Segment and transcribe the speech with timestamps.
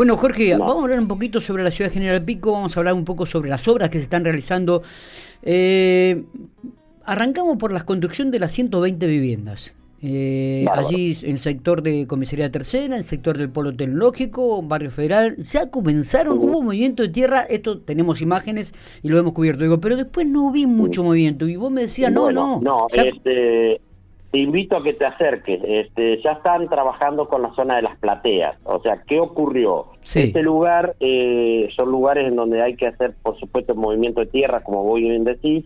[0.00, 2.80] Bueno, Jorge, vamos a hablar un poquito sobre la ciudad de General Pico, vamos a
[2.80, 4.82] hablar un poco sobre las obras que se están realizando.
[5.42, 6.24] Eh,
[7.04, 9.74] arrancamos por la construcción de las 120 viviendas.
[10.02, 14.90] Eh, allí en el sector de Comisaría Tercera, en el sector del Polo Tecnológico, Barrio
[14.90, 18.72] Federal, ya comenzaron, hubo movimiento de tierra, esto tenemos imágenes
[19.02, 21.46] y lo hemos cubierto, digo, pero después no vi mucho movimiento.
[21.46, 22.58] Y vos me decías, no, no.
[22.62, 23.82] No, este,
[24.30, 27.98] te invito a que te acerques, este, ya están trabajando con la zona de las
[27.98, 29.86] plateas, o sea, ¿qué ocurrió?
[30.14, 34.62] Este lugar eh, son lugares en donde hay que hacer, por supuesto, movimiento de tierra,
[34.62, 35.64] como vos bien decís,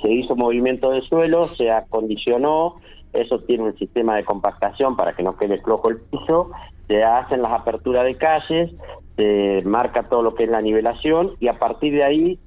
[0.00, 2.76] se hizo movimiento de suelo, se acondicionó,
[3.12, 6.50] eso tiene un sistema de compactación para que no quede flojo el piso,
[6.88, 8.70] se hacen las aperturas de calles,
[9.16, 12.38] se marca todo lo que es la nivelación y a partir de ahí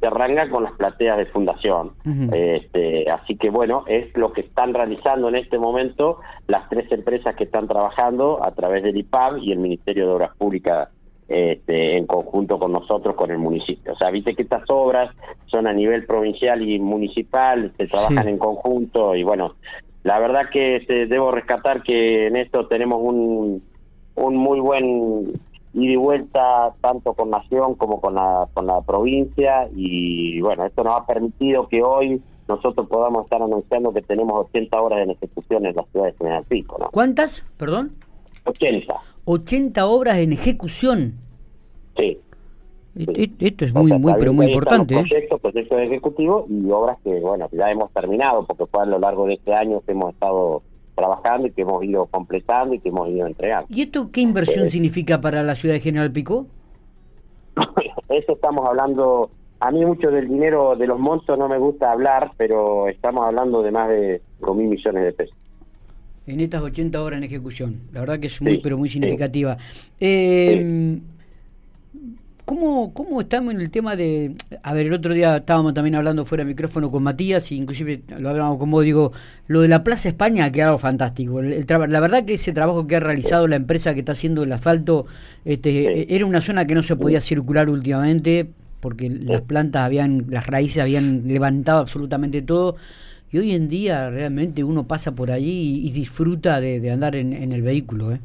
[0.00, 1.92] se arranca con las plateas de fundación.
[2.32, 7.34] este, así que bueno, es lo que están realizando en este momento las tres empresas
[7.34, 10.88] que están trabajando a través del IPAB y el Ministerio de Obras Públicas
[11.28, 13.92] este, en conjunto con nosotros, con el municipio.
[13.92, 15.14] O sea, viste que estas obras
[15.46, 19.56] son a nivel provincial y municipal, se trabajan en conjunto y bueno,
[20.04, 23.62] la verdad que este, debo rescatar que en esto tenemos un,
[24.14, 25.32] un muy buen
[25.72, 30.94] y vuelta tanto con Nación como con la, con la provincia y bueno, esto nos
[30.94, 35.76] ha permitido que hoy nosotros podamos estar anunciando que tenemos 80 horas en ejecución en
[35.76, 36.78] la ciudad de General Pico.
[36.80, 36.88] ¿no?
[36.90, 37.44] ¿Cuántas?
[37.58, 37.92] Perdón.
[38.44, 38.94] 80.
[39.26, 41.14] 80 obras en ejecución.
[41.96, 42.18] Sí.
[43.38, 44.94] Esto es muy, muy, pero muy importante.
[44.94, 45.04] ¿eh?
[45.06, 49.26] Proyectos, proyectos ejecutivos y obras que, bueno, ya hemos terminado, porque fue a lo largo
[49.26, 50.62] de este año que hemos estado
[50.98, 53.66] trabajando y que hemos ido completando y que hemos ido entregando.
[53.70, 56.46] ¿Y esto qué inversión eh, significa para la ciudad de General Pico?
[58.08, 62.32] Eso estamos hablando, a mí mucho del dinero, de los montos no me gusta hablar,
[62.36, 65.36] pero estamos hablando de más de 5 mil millones de pesos.
[66.26, 69.56] En estas 80 horas en ejecución, la verdad que es muy, pero muy significativa.
[69.98, 71.00] Eh,
[72.48, 74.34] ¿Cómo, ¿Cómo estamos en el tema de...
[74.62, 78.00] A ver, el otro día estábamos también hablando fuera de micrófono con Matías, y inclusive
[78.18, 79.12] lo hablábamos con vos, digo,
[79.48, 81.40] lo de la Plaza España ha quedado fantástico.
[81.40, 84.52] El, la verdad que ese trabajo que ha realizado la empresa que está haciendo el
[84.54, 85.04] asfalto,
[85.44, 88.48] este, era una zona que no se podía circular últimamente,
[88.80, 92.76] porque las plantas habían, las raíces habían levantado absolutamente todo,
[93.30, 97.52] y hoy en día realmente uno pasa por allí y, disfruta de, andar en, en
[97.52, 98.20] el vehículo, ¿eh?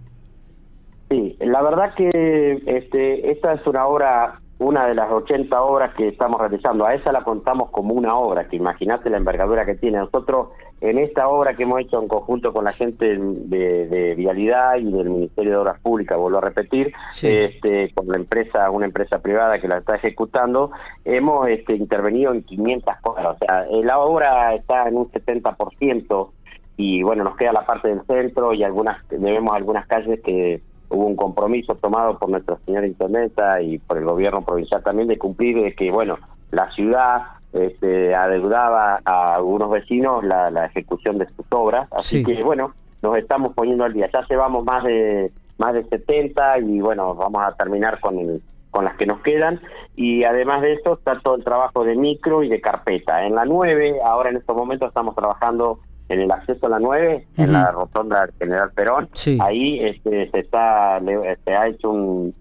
[1.09, 6.07] Sí, la verdad que este, esta es una obra, una de las 80 obras que
[6.07, 6.85] estamos realizando.
[6.85, 9.99] A esa la contamos como una obra, que imagínate la envergadura que tiene.
[9.99, 10.49] Nosotros
[10.83, 15.09] en esta obra que hemos hecho en conjunto con la gente de, Vialidad y del
[15.09, 16.91] Ministerio de Obras Públicas, vuelvo a repetir,
[17.21, 20.71] este, con la empresa, una empresa privada que la está ejecutando,
[21.05, 23.25] hemos este, intervenido en 500 cosas.
[23.27, 26.31] O sea, la obra está en un 70%
[26.75, 30.61] y bueno, nos queda la parte del centro y algunas debemos algunas calles que
[30.93, 35.17] hubo un compromiso tomado por nuestra señora intendenta y por el gobierno provincial también de
[35.17, 36.17] cumplir de que, bueno,
[36.51, 42.73] la ciudad este, adeudaba a algunos vecinos la, ejecución de sus obras, así que, bueno,
[43.01, 44.09] nos estamos poniendo al día.
[44.13, 48.41] Ya llevamos más de más de 70 y, bueno, vamos a terminar con
[48.73, 49.61] con las que nos quedan
[49.95, 53.23] y además de eso está todo el trabajo de micro y de carpeta.
[53.23, 55.79] En la 9, ahora en estos momentos estamos trabajando
[56.13, 59.09] en el acceso a la 9, en la rotonda General Perón,
[59.39, 60.99] ahí este, se está
[61.45, 62.33] se ha hecho un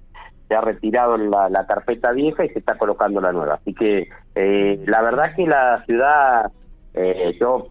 [0.49, 3.55] se ha retirado la, carpeta vieja y se está colocando la nueva.
[3.55, 6.53] Así que eh, la verdad que la ciudad,
[6.93, 7.69] eh, yo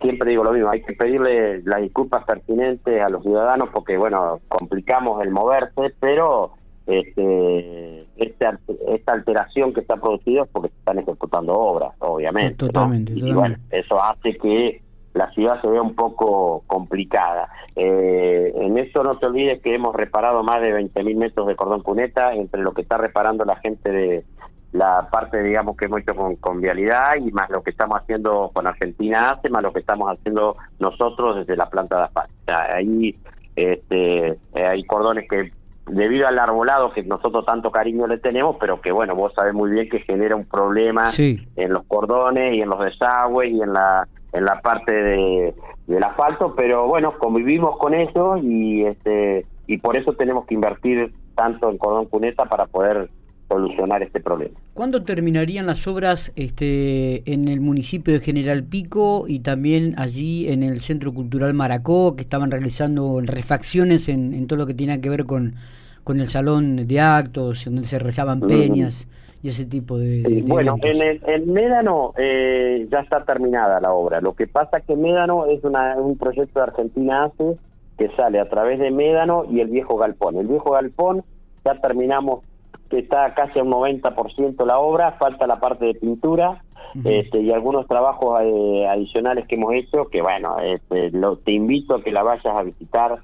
[0.00, 4.40] siempre digo lo mismo, hay que pedirle las disculpas pertinentes a los ciudadanos porque, bueno,
[4.48, 6.52] complicamos el moverse, pero
[6.86, 12.54] este, esta, esta alteración que está producida es porque se están ejecutando obras, obviamente.
[12.54, 14.80] Totalmente, Y bueno, eso hace que
[15.14, 17.48] la ciudad se ve un poco complicada.
[17.76, 21.82] Eh, en eso no te olvides que hemos reparado más de 20.000 metros de cordón
[21.82, 24.24] cuneta entre lo que está reparando la gente de
[24.72, 28.50] la parte, digamos, que hemos hecho con, con Vialidad y más lo que estamos haciendo
[28.52, 32.34] con Argentina Hace, más lo que estamos haciendo nosotros desde la planta de asfalto.
[32.74, 33.16] ahí
[33.54, 35.52] este, eh, hay cordones que
[35.86, 39.70] debido al arbolado que nosotros tanto cariño le tenemos, pero que bueno, vos sabés muy
[39.70, 44.08] bien que genera un problema en los cordones y en los desagües y en la
[44.34, 45.54] en la parte de,
[45.86, 51.14] del asfalto, pero bueno, convivimos con eso y este y por eso tenemos que invertir
[51.34, 53.08] tanto en cordón cuneta para poder
[53.48, 54.58] solucionar este problema.
[54.74, 60.62] ¿Cuándo terminarían las obras este, en el municipio de General Pico y también allí en
[60.62, 65.24] el Centro Cultural Maracó, que estaban realizando refacciones en, todo lo que tiene que ver
[65.24, 65.54] con,
[66.02, 69.06] con el salón de actos, donde se rezaban peñas?
[69.44, 70.42] Y ese tipo de...
[70.46, 74.22] bueno, en, el, en Médano eh, ya está terminada la obra.
[74.22, 77.58] Lo que pasa que Médano es una, un proyecto de Argentina ACE
[77.98, 80.38] que sale a través de Médano y el viejo Galpón.
[80.38, 81.24] El viejo Galpón
[81.62, 82.42] ya terminamos,
[82.88, 86.62] que está casi a un 90% la obra, falta la parte de pintura
[87.04, 91.96] este, y algunos trabajos eh, adicionales que hemos hecho, que bueno, este, lo, te invito
[91.96, 93.18] a que la vayas a visitar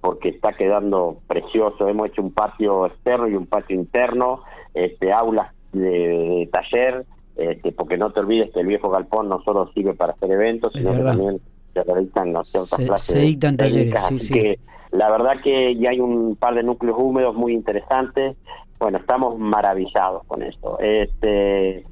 [0.00, 1.86] porque está quedando precioso.
[1.86, 4.40] Hemos hecho un patio externo y un patio interno,
[4.72, 7.04] este, aulas de, taller,
[7.36, 10.72] este, porque no te olvides que el viejo galpón no solo sirve para hacer eventos,
[10.72, 11.40] sino que también
[11.74, 14.58] se realizan ciertas clases talleres, así que
[14.92, 18.36] la verdad que ya hay un par de núcleos húmedos muy interesantes.
[18.78, 20.78] Bueno, estamos maravillados con esto.
[20.80, 21.84] Este,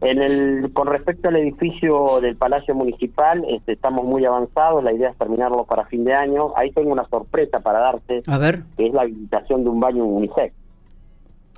[0.00, 5.10] en el, con respecto al edificio del Palacio Municipal, este, estamos muy avanzados, la idea
[5.10, 6.52] es terminarlo para fin de año.
[6.56, 8.62] Ahí tengo una sorpresa para darte, A ver.
[8.76, 10.54] que es la habilitación de un baño unisex.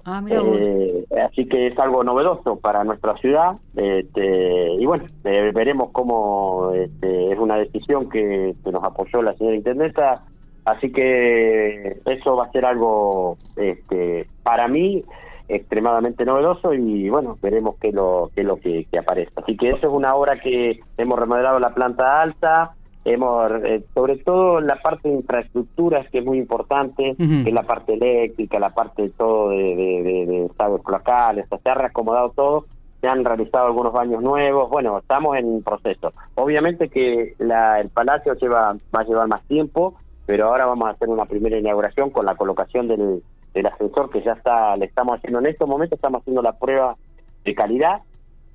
[0.05, 6.73] Ah, eh, así que es algo novedoso para nuestra ciudad este, y bueno, veremos cómo
[6.75, 10.25] este, es una decisión que, que, nos apoyó la señora intendenta,
[10.65, 15.05] así que eso va a ser algo este, para mí
[15.49, 19.31] extremadamente novedoso y bueno, veremos qué es lo, qué lo que, aparece.
[19.37, 22.73] Así que eso es una obra que hemos remodelado la planta alta,
[23.05, 27.65] hemos eh, sobre todo la parte de infraestructuras que es muy importante, que es la
[27.65, 32.31] parte eléctrica, la parte de todo de, de, de, de estados locales, se ha reacomodado
[32.31, 32.67] todo,
[33.01, 36.13] se han realizado algunos baños nuevos, bueno, estamos en proceso.
[36.37, 39.95] Obviamente que la, el palacio lleva va a llevar más tiempo,
[40.27, 43.23] pero ahora vamos a hacer una primera inauguración con la colocación del
[43.55, 46.97] el ascensor que ya está, le estamos haciendo en estos momentos, estamos haciendo la prueba
[47.45, 48.01] de calidad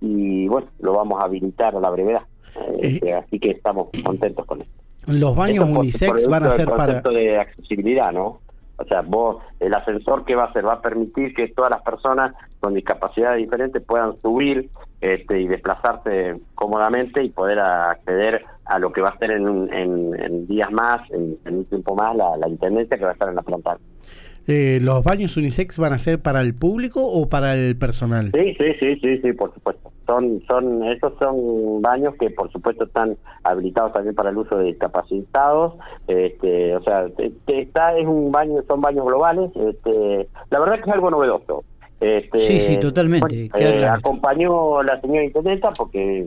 [0.01, 2.23] y bueno, lo vamos a habilitar a la brevedad.
[2.81, 4.73] Eh, eh, así que estamos contentos con esto.
[5.07, 7.01] Los baños unisex van a ser para...
[7.01, 8.39] de accesibilidad, ¿no?
[8.79, 11.81] O sea, vos, el ascensor que va a hacer, va a permitir que todas las
[11.81, 14.69] personas con discapacidades diferentes puedan subir
[15.01, 20.47] este, y desplazarse cómodamente y poder acceder a lo que va a ser en, en,
[20.47, 23.41] días más, en, un tiempo más, la, la intendencia que va a estar en la
[23.41, 23.77] planta.
[24.49, 28.31] Eh, ¿Los baños unisex van a ser para el público o para el personal?
[28.33, 29.91] Sí, sí, sí, sí, sí, por supuesto.
[30.05, 34.67] Son, son, esos son baños que por supuesto están habilitados también para el uso de
[34.67, 35.73] discapacitados.
[36.07, 37.07] Este, o sea,
[37.47, 39.51] está es un baño, son baños globales.
[39.53, 41.65] Este, la verdad que es algo novedoso.
[41.99, 43.49] Este, sí, sí, totalmente.
[43.53, 46.25] Eh, acompañó la señora intendenta porque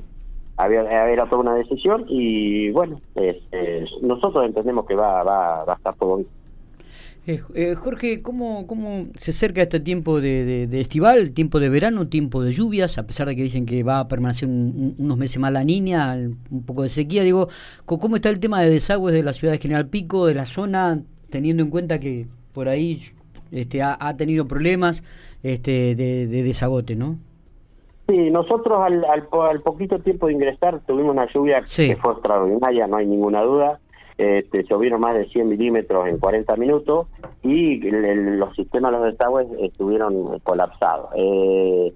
[0.58, 3.00] había, era toda una decisión y bueno,
[4.02, 6.28] nosotros entendemos que va, va, va a estar todo bien.
[7.26, 12.43] Eh, eh, Jorge, ¿cómo, ¿cómo se acerca este tiempo de, estival, tiempo de verano, tiempo
[12.43, 15.62] de lluvias, a pesar de que dicen que va a permanecer unos meses más la
[15.62, 16.17] niña,
[16.50, 17.22] un poco de sequía?
[17.22, 17.49] Digo,
[17.84, 21.02] ¿cómo está el tema de desagües de la ciudad de General Pico, de la zona,
[21.28, 23.00] teniendo en cuenta que por ahí
[23.52, 25.05] este, ha, tenido problemas
[25.43, 27.17] este, de, desagote, ¿no?
[28.08, 32.96] Sí, nosotros al, al, poquito tiempo de ingresar tuvimos una lluvia que fue extraordinaria, no
[32.96, 33.78] hay ninguna duda
[34.20, 37.06] este, llovieron más de 100 milímetros en 40 minutos
[37.43, 41.08] y los sistemas de los desagües estuvieron colapsados.
[41.17, 41.94] Eh,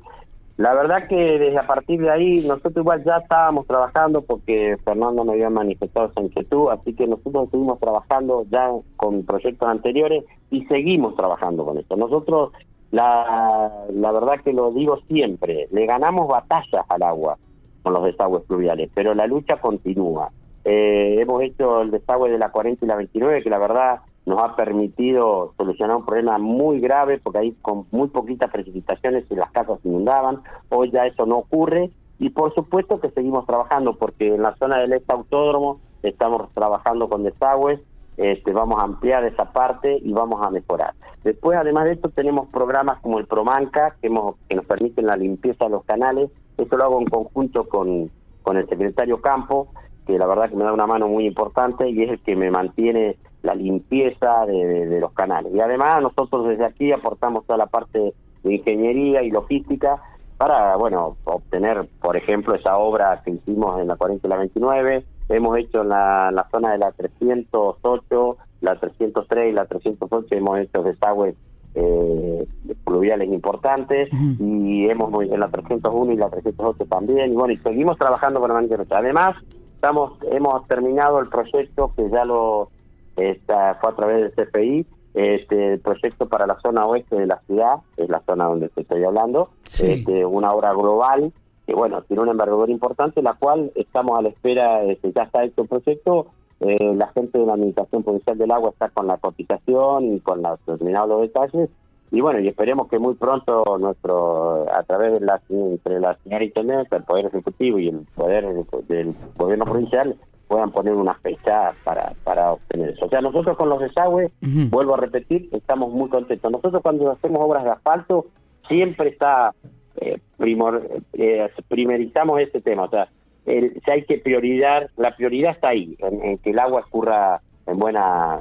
[0.56, 5.24] la verdad que desde a partir de ahí nosotros igual ya estábamos trabajando porque Fernando
[5.24, 10.64] me había manifestado esa inquietud, así que nosotros estuvimos trabajando ya con proyectos anteriores y
[10.66, 11.94] seguimos trabajando con esto.
[11.96, 12.52] Nosotros,
[12.90, 17.36] la, la verdad que lo digo siempre, le ganamos batallas al agua
[17.82, 20.30] con los desagües fluviales, pero la lucha continúa.
[20.64, 24.42] Eh, hemos hecho el desagüe de la 40 y la 29, que la verdad nos
[24.42, 29.50] ha permitido solucionar un problema muy grave, porque ahí con muy poquitas precipitaciones y las
[29.52, 30.40] casas se inundaban.
[30.70, 31.90] Hoy ya eso no ocurre.
[32.18, 37.08] Y por supuesto que seguimos trabajando, porque en la zona del este autódromo estamos trabajando
[37.08, 37.80] con desagües,
[38.16, 40.94] este, vamos a ampliar esa parte y vamos a mejorar.
[41.24, 45.16] Después, además de esto, tenemos programas como el Promanca, que, hemos, que nos permiten la
[45.16, 46.30] limpieza de los canales.
[46.56, 48.10] Eso lo hago en conjunto con,
[48.42, 49.68] con el secretario Campo,
[50.06, 52.50] que la verdad que me da una mano muy importante y es el que me
[52.50, 55.52] mantiene la limpieza de, los canales.
[55.54, 60.02] Y además nosotros desde aquí aportamos toda la parte de ingeniería y logística
[60.36, 65.04] para, bueno, obtener, por ejemplo, esa obra que hicimos en la 40 y la 29,
[65.28, 70.82] hemos hecho en la, zona de la 308, la 303 y la 308, hemos hecho
[70.82, 71.34] desagües
[71.74, 72.46] eh,
[72.84, 77.32] pluviales importantes y hemos en la 301 y la 308 también.
[77.32, 79.36] Y bueno y seguimos trabajando con la manera además
[79.84, 82.70] estamos hemos terminado el proyecto que ya lo
[83.16, 87.38] está, fue a través del CFI este el proyecto para la zona oeste de la
[87.46, 91.34] ciudad es la zona donde te estoy hablando este, una obra global
[91.66, 95.44] que bueno tiene una envergadura importante la cual estamos a la espera este, ya está
[95.44, 96.28] hecho el proyecto.
[96.60, 100.40] Eh, la gente de la administración provincial del agua está con la cotización y con
[100.40, 101.68] los determinados detalles
[102.14, 106.44] y bueno, y esperemos que muy pronto nuestro, a través de la, entre la señora
[106.44, 108.46] Internet, el Poder Ejecutivo y el Poder
[108.86, 110.16] del Gobierno Provincial,
[110.46, 113.06] puedan poner una fecha para, para obtener eso.
[113.06, 114.30] O sea, nosotros con los desagües,
[114.70, 116.52] vuelvo a repetir, estamos muy contentos.
[116.52, 118.26] Nosotros cuando hacemos obras de asfalto,
[118.68, 119.52] siempre está,
[119.96, 122.84] eh, primor, eh, primerizamos este tema.
[122.84, 123.08] O sea,
[123.46, 127.78] el, si hay que priorizar, la prioridad está ahí, en, que el agua escurra en
[127.78, 128.40] buena,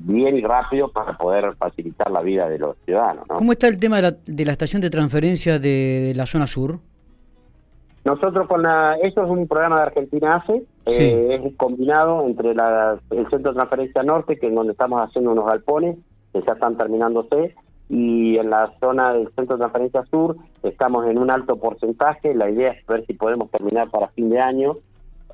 [0.00, 3.24] bien y rápido para poder facilitar la vida de los ciudadanos.
[3.28, 6.78] ¿Cómo está el tema de la, de la estación de transferencia de la zona sur?
[8.04, 13.30] Nosotros con la, esto es un programa de Argentina ACE, eh, es combinado entre el
[13.30, 15.96] Centro de Transferencia Norte, que es donde estamos haciendo unos galpones,
[16.32, 17.54] que ya están terminándose,
[17.88, 22.50] y en la zona del Centro de Transferencia Sur estamos en un alto porcentaje, la
[22.50, 24.74] idea es ver si podemos terminar para fin de año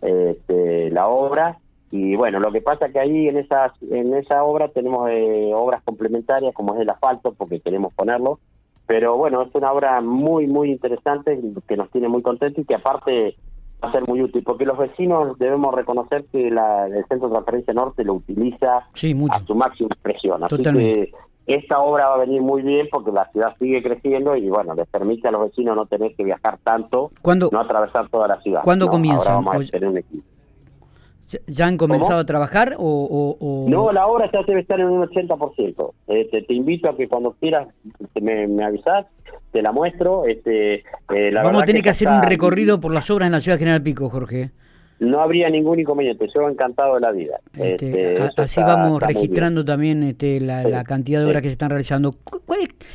[0.01, 1.59] este, la obra,
[1.91, 5.51] y bueno, lo que pasa es que ahí en esa, en esa obra tenemos eh,
[5.55, 8.39] obras complementarias, como es el asfalto, porque queremos ponerlo,
[8.87, 12.75] pero bueno, es una obra muy, muy interesante que nos tiene muy contentos y que
[12.77, 13.37] aparte
[13.83, 17.35] va a ser muy útil, porque los vecinos debemos reconocer que la, el Centro de
[17.35, 20.45] Transferencia Norte lo utiliza a su máxima expresión.
[20.45, 21.13] Así que
[21.47, 24.87] esta obra va a venir muy bien porque la ciudad sigue creciendo y bueno, les
[24.89, 28.63] permite a los vecinos no tener que viajar tanto, no atravesar toda la ciudad.
[28.63, 29.33] ¿Cuándo comienza?
[29.33, 30.25] Ahora vamos a tener un equipo.
[31.47, 35.93] ¿Ya han comenzado a trabajar o, No, la obra ya debe estar en un 80%.
[36.09, 37.69] Este, te invito a que cuando quieras
[38.21, 39.07] me, me avisas,
[39.53, 40.27] te la muestro.
[40.27, 40.75] Este,
[41.15, 43.61] eh, Vamos a tener que, hacer un recorrido por las obras en la ciudad de
[43.61, 44.51] General Pico, Jorge
[45.01, 47.41] no habría ningún inconveniente, yo encantado de la vida.
[47.55, 52.15] Este, este, así vamos registrando también este, la, cantidad de obras que se están realizando.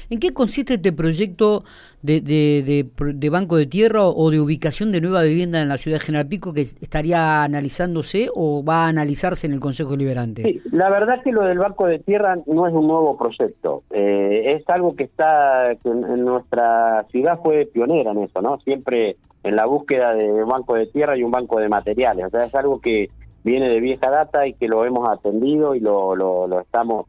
[0.09, 1.63] ¿En qué consiste este proyecto
[2.03, 6.05] de, de, banco de tierra o de ubicación de nueva vivienda en la ciudad de
[6.05, 10.43] General Pico que estaría analizándose o va a analizarse en el Consejo Deliberante?
[10.43, 14.53] Sí, la verdad que lo del banco de tierra no es un nuevo proyecto, eh,
[14.55, 18.59] es algo que está, que en nuestra ciudad fue pionera en eso, ¿no?
[18.59, 22.25] Siempre en la búsqueda de un banco de tierra y un banco de materiales.
[22.25, 23.09] O sea, es algo que
[23.43, 27.05] viene de vieja data y que lo hemos atendido y lo, lo, estamos...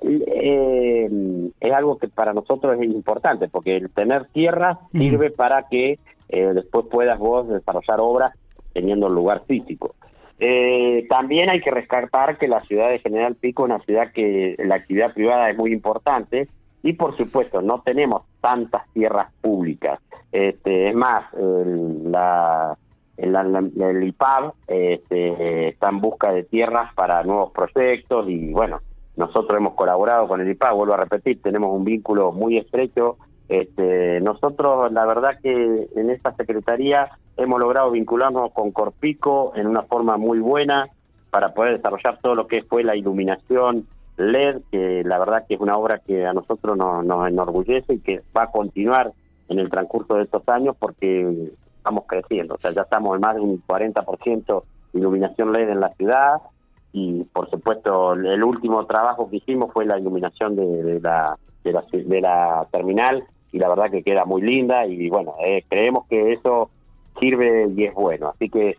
[0.00, 5.98] Eh, es algo que para nosotros es importante, porque el tener tierra sirve para que
[6.30, 8.32] eh, después puedas vos desarrollar obras
[8.72, 9.94] teniendo un lugar físico.
[10.38, 14.56] Eh, también hay que rescatar que la ciudad de General Pico es una ciudad que
[14.58, 16.48] la actividad privada es muy importante
[16.84, 19.98] y por supuesto no tenemos tantas tierras públicas.
[20.30, 22.76] Este, es más, el, la,
[23.16, 28.80] el, IPAB este, está en busca de tierras para nuevos proyectos y bueno,
[29.16, 33.16] nosotros hemos colaborado con el IPAB, vuelvo a repetir, tenemos un vínculo muy estrecho.
[33.48, 39.82] Este, nosotros, la verdad que en esta secretaría hemos logrado vincularnos con Corpico en una
[39.82, 40.88] forma muy buena
[41.30, 43.86] para poder desarrollar todo lo que fue la iluminación
[44.16, 48.22] LED, que la verdad que es una obra que a nosotros nos, enorgullece y que
[48.36, 49.12] va a continuar
[49.48, 53.34] en el transcurso de estos años porque estamos creciendo, o sea, ya estamos en más
[53.34, 56.36] de un 40% de iluminación LED en la ciudad
[56.92, 62.66] y por supuesto el último trabajo que hicimos fue la iluminación de, la, de, la,
[62.70, 66.70] terminal y la verdad que queda muy linda y bueno, eh, creemos que eso
[67.20, 68.76] sirve y es bueno, así que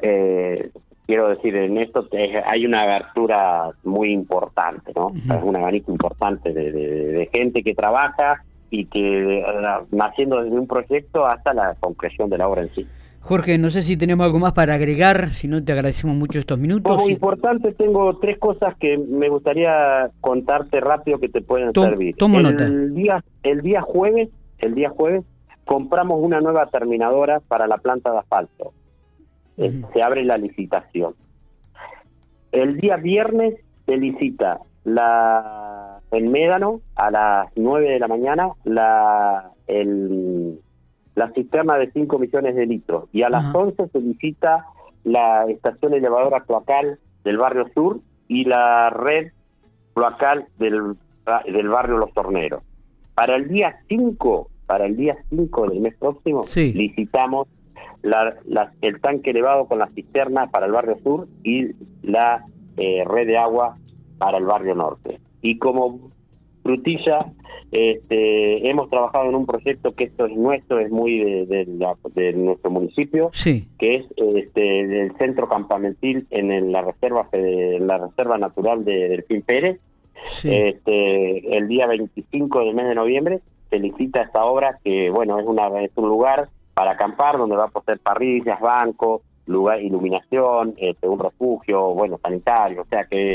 [0.00, 0.70] eh,
[1.10, 2.06] quiero decir, en esto
[2.46, 5.10] hay una abertura muy importante, ¿no?
[5.12, 9.44] Es un abanico importante de, gente que trabaja y que
[9.90, 12.86] naciendo desde un proyecto hasta la concreción de la obra en sí.
[13.22, 16.60] Jorge, no sé si tenemos algo más para agregar, si no te agradecemos mucho estos
[16.60, 16.96] minutos.
[16.96, 22.14] Como importante, tengo tres cosas que me gustaría contarte rápido que te pueden servir.
[22.16, 22.70] Tomo el nota.
[22.70, 25.24] Día, el día jueves, el día jueves,
[25.64, 28.72] compramos una nueva terminadora para la planta de asfalto.
[29.56, 31.14] Eh, se abre la licitación.
[32.52, 33.54] El día viernes
[33.86, 40.58] se licita la en Médano a las 9 de la mañana la el,
[41.14, 44.66] la cisterna de 5 millones de litros y a las 11 se visita
[45.04, 49.32] la estación elevadora cloacal del barrio sur y la red
[49.94, 50.96] cloacal del,
[51.46, 52.62] del barrio Los Torneros.
[53.14, 57.48] Para el día 5, para el día 5 del mes próximo, licitamos
[58.02, 62.44] la, el tanque elevado con la cisterna para el barrio sur y la
[62.76, 63.76] eh, red de agua
[64.18, 65.18] para el barrio norte.
[65.42, 66.10] Y como
[66.62, 67.26] frutilla,
[67.72, 71.66] este, hemos trabajado en un proyecto que esto es nuestro, es muy de,
[72.34, 73.30] nuestro municipio,
[73.78, 79.42] que es este, del centro campamentil en la reserva en la reserva natural de Delfín
[79.42, 79.80] Pérez.
[80.44, 83.40] Este, el día 25 del mes de noviembre
[83.70, 86.48] se licita esta obra que, bueno, es, una, es un lugar
[86.80, 92.80] para acampar donde va a poseer parrillas, bancos, lugar, iluminación, este, un refugio, bueno, sanitario,
[92.80, 93.34] o sea que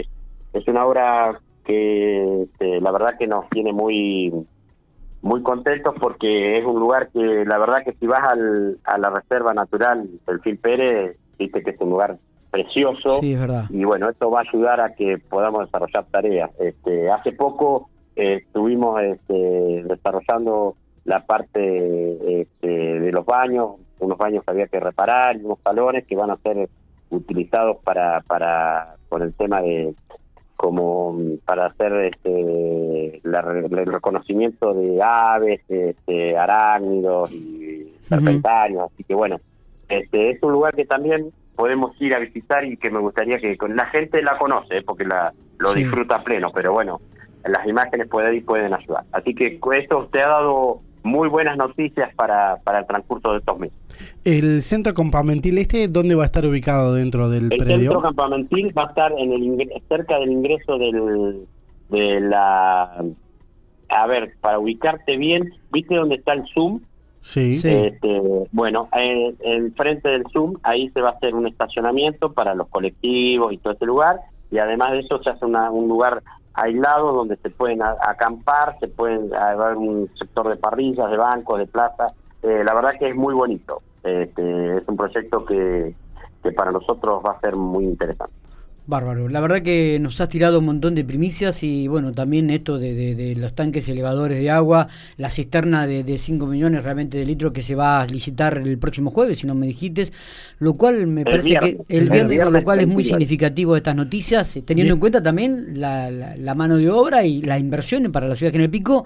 [0.51, 4.33] es una obra que este, la verdad que nos tiene muy
[5.21, 9.11] muy contentos porque es un lugar que la verdad que si vas al, a la
[9.11, 12.17] reserva natural del Phil Pérez, viste que es un lugar
[12.49, 13.19] precioso.
[13.19, 13.65] Sí, es verdad.
[13.69, 16.49] Y bueno, esto va a ayudar a que podamos desarrollar tareas.
[16.59, 24.43] Este, hace poco eh, estuvimos este, desarrollando la parte este, de los baños, unos baños
[24.43, 26.67] que había que reparar, unos salones que van a ser
[27.09, 29.93] utilizados para, para con el tema de
[30.57, 39.13] como para hacer este, la, el reconocimiento de aves, este, arácnidos y serpentarios, así que
[39.15, 39.37] bueno,
[39.89, 43.57] este es un lugar que también podemos ir a visitar y que me gustaría que
[43.69, 45.79] la gente la conoce, porque la lo Sí.
[45.83, 46.99] disfruta pleno, pero bueno,
[47.45, 49.03] las imágenes pueden, pueden ayudar.
[49.11, 53.57] Así que esto te ha dado muy buenas noticias para, para el transcurso de estos
[53.59, 53.77] meses.
[54.23, 57.77] ¿El centro campamentil este dónde va a estar ubicado dentro del El predio?
[57.91, 61.45] centro campamentil va a estar en el ingre- cerca del ingreso del
[61.89, 63.03] de la
[63.89, 66.81] a ver para ubicarte bien viste dónde está el zoom
[67.21, 67.57] Sí.
[67.57, 67.69] Sí.
[67.69, 68.21] Este,
[68.51, 72.67] bueno en, en frente del zoom ahí se va a hacer un estacionamiento para los
[72.69, 74.19] colectivos y todo ese lugar
[74.51, 76.21] y además de eso se hace una- un lugar
[76.55, 81.67] aislado donde se pueden acampar se pueden haber un sector de parrillas de bancos de
[81.67, 82.07] plaza
[82.45, 83.81] Eh, la verdad que es muy bonito.
[84.03, 85.95] Este, es un proyecto que
[86.55, 88.44] para nosotros va a ser muy interesante
[88.87, 89.27] Bárbaro.
[89.29, 92.93] La verdad que nos has tirado un montón de primicias y bueno, también esto de,
[92.93, 94.87] de- de los tanques elevadores de agua,
[95.17, 98.77] la cisterna de, de 5 millones realmente de litros que se va a licitar el
[98.77, 100.11] próximo jueves, si no me dijiste,
[100.59, 101.75] lo cual me El parece viernes.
[101.87, 103.07] que el El viernes, lo cual es muy 22.
[103.07, 107.59] significativo estas noticias, teniendo en cuenta también la, la- la mano de obra y las
[107.59, 109.05] inversiones para la ciudad de General Pico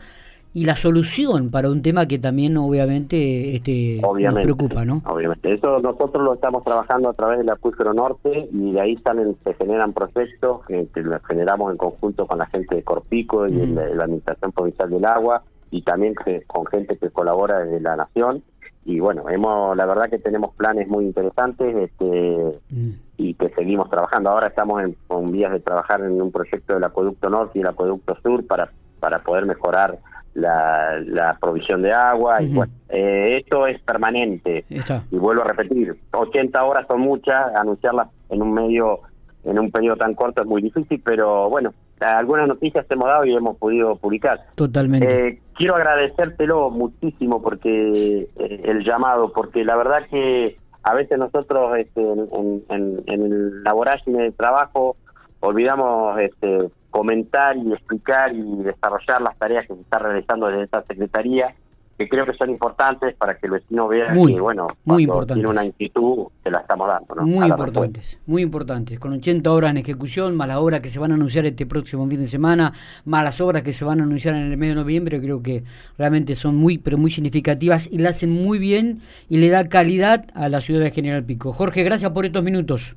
[0.53, 5.01] y la solución para un tema que también obviamente este, obviamente nos preocupa, ¿no?
[5.06, 9.36] obviamente eso nosotros lo estamos trabajando a través del acuífero norte y de ahí salen
[9.44, 13.56] se generan proyectos que, que los generamos en conjunto con la gente de Corpico y
[13.62, 13.75] Ujú.
[13.75, 17.96] la, la administración provincial del agua y también que- con gente que colabora desde la
[17.96, 18.41] nación
[18.86, 22.91] y bueno hemos la verdad que tenemos planes muy interesantes este Mm.
[23.18, 24.29] y que seguimos trabajando.
[24.29, 27.68] Ahora estamos en, con vías de trabajar en un proyecto del acueducto norte y el
[27.68, 29.98] acueducto sur para, para poder mejorar
[30.34, 32.42] la, la provisión de agua.
[32.42, 34.65] Y bueno, eh, esto es permanente.
[34.70, 35.04] Está.
[35.12, 39.02] Y vuelvo a repetir, 80 horas son muchas, anunciarlas en un medio
[39.46, 43.34] en un periodo tan corto es muy difícil, pero bueno, algunas noticias hemos dado y
[43.34, 44.39] hemos podido publicar.
[44.56, 45.28] Totalmente.
[45.28, 51.78] Eh, quiero agradecértelo muchísimo porque eh, el llamado, porque la verdad que a veces nosotros
[51.78, 54.98] este, en, en, en la vorágine de trabajo
[55.42, 60.84] olvidamos este, comentar y explicar y desarrollar las tareas que se están realizando desde esta
[60.84, 61.54] secretaría,
[61.97, 65.36] que creo que son importantes para que el vecino vea Muy, que, bueno, muy importantes.
[65.36, 67.13] tiene una inquietud, se la estamos dando.
[67.13, 67.23] ¿no?
[67.23, 68.97] Muy importantes, muy importantes.
[68.99, 72.08] Con 80 obras en ejecución, más las obras que se van a anunciar este próximo
[72.08, 72.71] fin de semana,
[73.04, 75.65] más las obras que se van a anunciar en el mes de noviembre, creo que
[75.97, 80.25] realmente son muy, pero muy significativas y la hacen muy bien y le da calidad
[80.36, 81.52] a la ciudad de General Pico.
[81.52, 82.95] Jorge, gracias por estos minutos.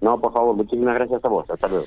[0.00, 1.50] No, por favor, muchísimas gracias a vos.
[1.50, 1.86] Hasta luego.